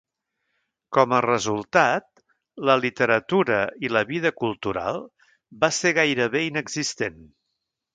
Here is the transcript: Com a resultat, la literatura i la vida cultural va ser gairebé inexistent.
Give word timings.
Com 0.97 1.13
a 1.17 1.19
resultat, 1.25 2.07
la 2.71 2.77
literatura 2.87 3.61
i 3.87 3.95
la 3.95 4.05
vida 4.15 4.35
cultural 4.43 5.01
va 5.65 5.75
ser 5.83 5.97
gairebé 6.03 6.47
inexistent. 6.53 7.27